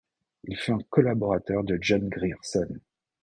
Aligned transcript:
Il 0.45 0.57
fut 0.57 0.71
un 0.71 0.79
collaborateur 0.89 1.63
de 1.63 1.77
John 1.79 2.09
Grierson. 2.09 2.67